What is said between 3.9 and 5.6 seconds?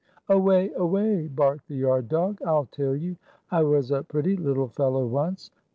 a pretty little fellow once.